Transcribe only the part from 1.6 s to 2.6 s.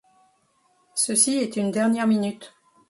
dernière minute.